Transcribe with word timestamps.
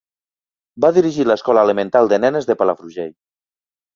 Va 0.85 0.89
dirigir 0.95 1.25
l'escola 1.31 1.65
elemental 1.69 2.11
de 2.13 2.19
nenes 2.25 2.49
de 2.51 2.57
Palafrugell. 2.63 3.15